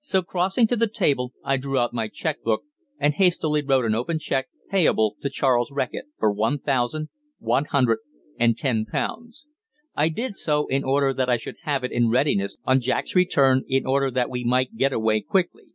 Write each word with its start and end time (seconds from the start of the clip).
So, 0.00 0.22
crossing 0.22 0.66
to 0.68 0.76
the 0.76 0.86
table, 0.88 1.34
I 1.44 1.58
drew 1.58 1.78
out 1.78 1.92
my 1.92 2.08
cheque 2.08 2.42
book, 2.42 2.62
and 2.98 3.12
hastily 3.12 3.60
wrote 3.60 3.84
an 3.84 3.94
open 3.94 4.18
cheque, 4.18 4.48
payable 4.70 5.16
to 5.20 5.28
"Charles 5.28 5.70
Reckitt," 5.70 6.06
for 6.18 6.32
one 6.32 6.58
thousand 6.58 7.10
one 7.40 7.66
hundred 7.66 7.98
and 8.38 8.56
ten 8.56 8.86
pounds. 8.86 9.44
I 9.94 10.08
did 10.08 10.34
so 10.34 10.66
in 10.68 10.82
order 10.82 11.12
that 11.12 11.28
I 11.28 11.36
should 11.36 11.56
have 11.64 11.84
it 11.84 11.92
in 11.92 12.08
readiness 12.08 12.56
on 12.64 12.80
Jack's 12.80 13.14
return 13.14 13.64
in 13.68 13.84
order 13.84 14.10
that 14.10 14.30
we 14.30 14.44
might 14.44 14.78
get 14.78 14.94
away 14.94 15.20
quickly. 15.20 15.74